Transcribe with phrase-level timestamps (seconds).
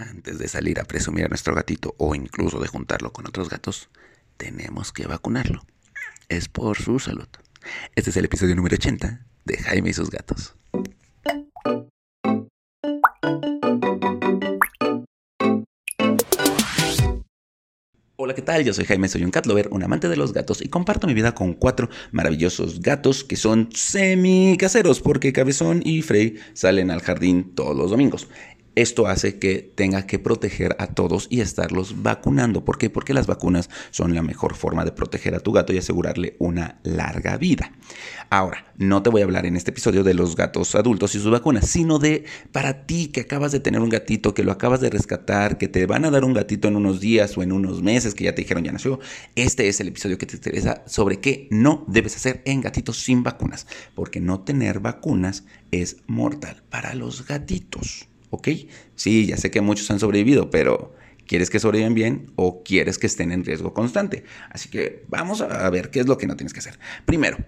[0.00, 3.90] Antes de salir a presumir a nuestro gatito o incluso de juntarlo con otros gatos,
[4.36, 5.62] tenemos que vacunarlo.
[6.28, 7.26] Es por su salud.
[7.96, 10.54] Este es el episodio número 80 de Jaime y sus gatos.
[18.14, 18.64] Hola, ¿qué tal?
[18.64, 21.14] Yo soy Jaime, soy un cat lover, un amante de los gatos y comparto mi
[21.14, 27.00] vida con cuatro maravillosos gatos que son semi caseros porque Cabezón y Frey salen al
[27.00, 28.28] jardín todos los domingos.
[28.78, 32.64] Esto hace que tenga que proteger a todos y estarlos vacunando.
[32.64, 32.90] ¿Por qué?
[32.90, 36.78] Porque las vacunas son la mejor forma de proteger a tu gato y asegurarle una
[36.84, 37.72] larga vida.
[38.30, 41.32] Ahora, no te voy a hablar en este episodio de los gatos adultos y sus
[41.32, 44.90] vacunas, sino de para ti que acabas de tener un gatito, que lo acabas de
[44.90, 48.14] rescatar, que te van a dar un gatito en unos días o en unos meses,
[48.14, 49.00] que ya te dijeron ya nació.
[49.34, 53.24] Este es el episodio que te interesa sobre qué no debes hacer en gatitos sin
[53.24, 55.42] vacunas, porque no tener vacunas
[55.72, 58.07] es mortal para los gatitos.
[58.30, 58.48] ¿Ok?
[58.94, 60.94] Sí, ya sé que muchos han sobrevivido, pero
[61.26, 64.24] ¿quieres que sobrevivan bien o quieres que estén en riesgo constante?
[64.50, 66.78] Así que vamos a ver qué es lo que no tienes que hacer.
[67.04, 67.38] Primero,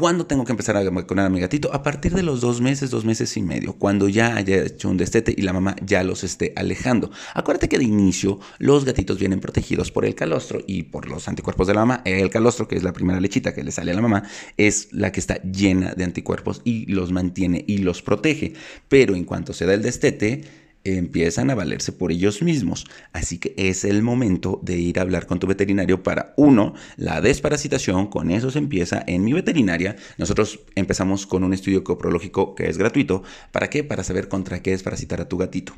[0.00, 1.74] ¿Cuándo tengo que empezar a vacunar a mi gatito?
[1.74, 4.96] A partir de los dos meses, dos meses y medio, cuando ya haya hecho un
[4.96, 7.10] destete y la mamá ya los esté alejando.
[7.34, 11.66] Acuérdate que de inicio los gatitos vienen protegidos por el calostro y por los anticuerpos
[11.66, 12.00] de la mamá.
[12.06, 14.22] El calostro, que es la primera lechita que le sale a la mamá,
[14.56, 18.54] es la que está llena de anticuerpos y los mantiene y los protege.
[18.88, 20.44] Pero en cuanto se da el destete,
[20.84, 22.86] empiezan a valerse por ellos mismos.
[23.12, 27.20] Así que es el momento de ir a hablar con tu veterinario para, uno, la
[27.20, 29.96] desparasitación, con eso se empieza en mi veterinaria.
[30.18, 33.22] Nosotros empezamos con un estudio coprológico que es gratuito.
[33.52, 33.84] ¿Para qué?
[33.84, 35.74] Para saber contra qué desparasitar a tu gatito.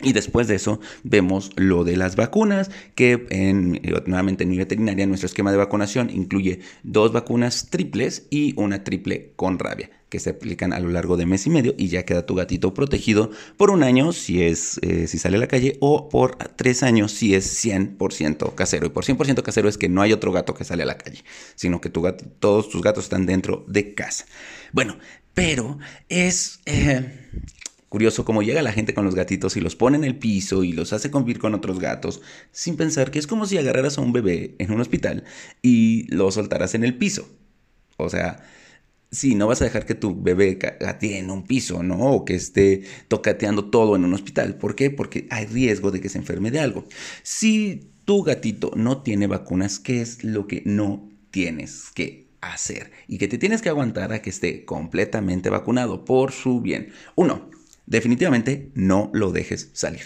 [0.00, 5.06] Y después de eso vemos lo de las vacunas, que en, nuevamente en mi veterinaria
[5.06, 10.30] nuestro esquema de vacunación incluye dos vacunas triples y una triple con rabia que se
[10.30, 13.70] aplican a lo largo de mes y medio y ya queda tu gatito protegido por
[13.70, 17.34] un año si es eh, si sale a la calle o por tres años si
[17.34, 18.86] es 100% casero.
[18.86, 21.24] Y por 100% casero es que no hay otro gato que sale a la calle,
[21.56, 24.26] sino que todos tus gatos están dentro de casa.
[24.72, 24.96] Bueno,
[25.34, 26.60] pero es...
[26.66, 27.28] Eh,
[27.88, 30.72] curioso cómo llega la gente con los gatitos y los pone en el piso y
[30.72, 32.20] los hace convivir con otros gatos,
[32.52, 35.24] sin pensar que es como si agarraras a un bebé en un hospital
[35.62, 37.28] y lo soltaras en el piso.
[37.96, 38.42] O sea,
[39.10, 41.98] Sí, no vas a dejar que tu bebé gatee en un piso, ¿no?
[41.98, 44.56] O que esté tocateando todo en un hospital.
[44.56, 44.90] ¿Por qué?
[44.90, 46.84] Porque hay riesgo de que se enferme de algo.
[47.22, 52.92] Si tu gatito no tiene vacunas, ¿qué es lo que no tienes que hacer?
[53.06, 56.92] Y que te tienes que aguantar a que esté completamente vacunado por su bien.
[57.16, 57.48] Uno,
[57.88, 60.02] definitivamente no lo dejes salir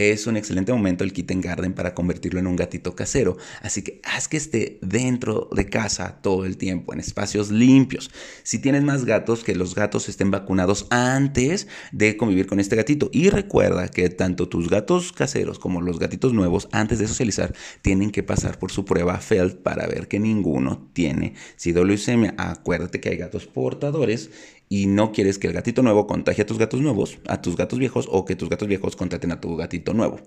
[0.00, 3.36] es un excelente momento el kitten garden para convertirlo en un gatito casero.
[3.62, 8.10] Así que haz que esté dentro de casa todo el tiempo, en espacios limpios.
[8.42, 13.10] Si tienes más gatos, que los gatos estén vacunados antes de convivir con este gatito.
[13.12, 18.10] Y recuerda que tanto tus gatos caseros como los gatitos nuevos, antes de socializar, tienen
[18.10, 21.34] que pasar por su prueba FELD para ver que ninguno tiene
[21.64, 22.34] leucemia.
[22.36, 24.30] Acuérdate que hay gatos portadores
[24.72, 27.78] y no quieres que el gatito nuevo contagie a tus gatos nuevos, a tus gatos
[27.80, 30.20] viejos o que tus gatos viejos contraten a tu gatito nuevo,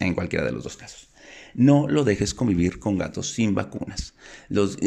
[0.00, 1.08] en cualquiera de los dos casos.
[1.54, 4.14] No lo dejes convivir con gatos sin vacunas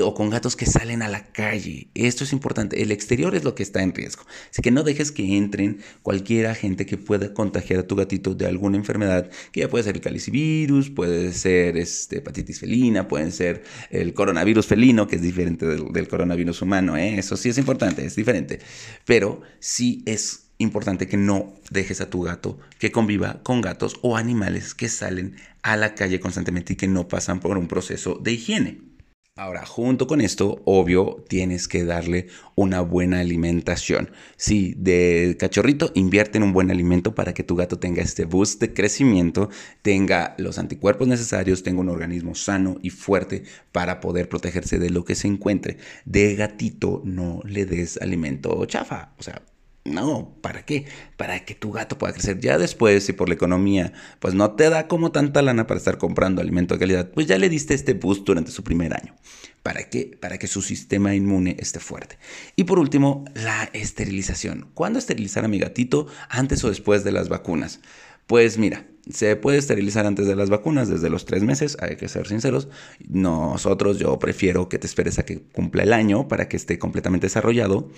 [0.01, 1.89] o con gatos que salen a la calle.
[1.95, 2.81] Esto es importante.
[2.81, 4.23] El exterior es lo que está en riesgo.
[4.49, 8.45] Así que no dejes que entren cualquier agente que pueda contagiar a tu gatito de
[8.45, 13.63] alguna enfermedad, que ya puede ser el calicivirus, puede ser este, hepatitis felina, puede ser
[13.89, 16.95] el coronavirus felino, que es diferente del, coronavirus humano.
[16.95, 17.17] ¿eh?
[17.17, 18.59] Eso sí es importante, es diferente.
[19.05, 24.17] Pero sí es importante que no dejes a tu gato que conviva con gatos o
[24.17, 28.33] animales que salen a la calle constantemente y que no pasan por un proceso de
[28.33, 28.91] higiene.
[29.38, 34.11] Ahora, junto con esto, obvio, tienes que darle una buena alimentación.
[34.35, 38.59] Sí, de cachorrito, invierte en un buen alimento para que tu gato tenga este boost
[38.59, 39.49] de crecimiento,
[39.81, 45.05] tenga los anticuerpos necesarios, tenga un organismo sano y fuerte para poder protegerse de lo
[45.05, 45.78] que se encuentre.
[46.03, 49.13] De gatito, no le des alimento chafa.
[49.17, 49.41] O sea,
[49.83, 50.85] no, ¿para qué?
[51.17, 52.39] Para que tu gato pueda crecer.
[52.39, 55.97] Ya después, si por la economía, pues no te da como tanta lana para estar
[55.97, 59.16] comprando alimento de calidad, pues ya le diste este boost durante su primer año.
[59.63, 60.17] ¿Para qué?
[60.19, 62.19] Para que su sistema inmune esté fuerte.
[62.55, 64.69] Y por último, la esterilización.
[64.73, 66.07] ¿Cuándo esterilizar a mi gatito?
[66.29, 67.79] ¿Antes o después de las vacunas?
[68.27, 72.07] Pues mira, se puede esterilizar antes de las vacunas, desde los tres meses, hay que
[72.07, 72.67] ser sinceros.
[73.07, 77.25] Nosotros, yo prefiero que te esperes a que cumpla el año para que esté completamente
[77.25, 77.89] desarrollado,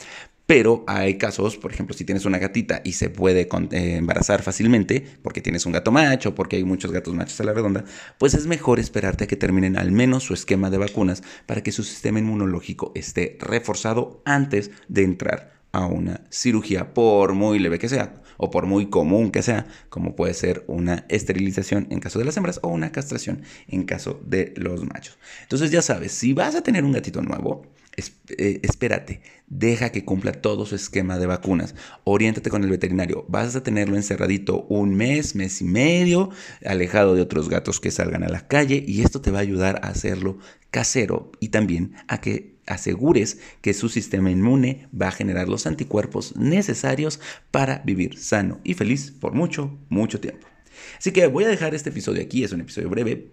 [0.46, 5.06] pero hay casos, por ejemplo, si tienes una gatita y se puede eh, embarazar fácilmente,
[5.22, 7.86] porque tienes un gato macho, porque hay muchos gatos machos a la redonda,
[8.18, 11.72] pues es mejor esperarte a que terminen al menos su esquema de vacunas para que
[11.72, 17.90] su sistema inmunológico esté reforzado antes de entrar a una cirugía, por muy leve que
[17.90, 22.26] sea, o por muy común que sea, como puede ser una esterilización en caso de
[22.26, 25.18] las hembras o una castración en caso de los machos.
[25.42, 27.64] Entonces ya sabes, si vas a tener un gatito nuevo,
[28.38, 31.74] eh, espérate, deja que cumpla todo su esquema de vacunas,
[32.04, 36.30] oriéntate con el veterinario, vas a tenerlo encerradito un mes, mes y medio,
[36.66, 39.80] alejado de otros gatos que salgan a la calle y esto te va a ayudar
[39.84, 40.38] a hacerlo
[40.70, 46.36] casero y también a que asegures que su sistema inmune va a generar los anticuerpos
[46.36, 47.20] necesarios
[47.52, 50.48] para vivir sano y feliz por mucho, mucho tiempo.
[50.98, 53.32] Así que voy a dejar este episodio aquí, es un episodio breve,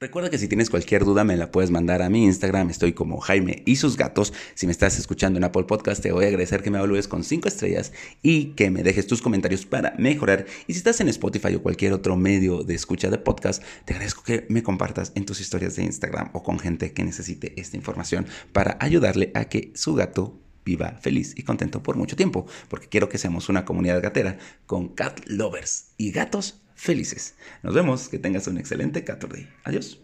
[0.00, 3.18] Recuerda que si tienes cualquier duda me la puedes mandar a mi Instagram, estoy como
[3.18, 4.32] Jaime y sus gatos.
[4.54, 7.24] Si me estás escuchando en Apple Podcast te voy a agradecer que me evalúes con
[7.24, 7.92] 5 estrellas
[8.22, 10.46] y que me dejes tus comentarios para mejorar.
[10.68, 14.22] Y si estás en Spotify o cualquier otro medio de escucha de podcast, te agradezco
[14.22, 18.24] que me compartas en tus historias de Instagram o con gente que necesite esta información
[18.52, 23.08] para ayudarle a que su gato viva feliz y contento por mucho tiempo, porque quiero
[23.08, 27.36] que seamos una comunidad gatera con cat lovers y gatos felices.
[27.62, 30.00] Nos vemos, que tengas un excelente 14 Adiós.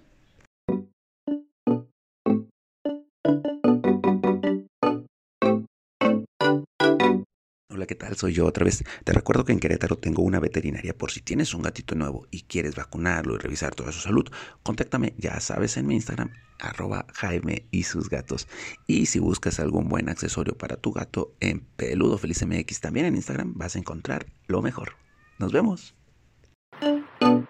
[7.70, 8.16] Hola, ¿qué tal?
[8.16, 8.84] Soy yo otra vez.
[9.04, 12.42] Te recuerdo que en Querétaro tengo una veterinaria por si tienes un gatito nuevo y
[12.42, 14.26] quieres vacunarlo y revisar toda su salud.
[14.62, 16.30] Contáctame, ya sabes, en mi Instagram,
[16.60, 18.48] arroba Jaime y sus gatos.
[18.86, 22.40] Y si buscas algún buen accesorio para tu gato en Peludo Feliz
[22.80, 24.96] también en Instagram vas a encontrar lo mejor.
[25.38, 25.94] Nos vemos.
[26.80, 27.48] thank you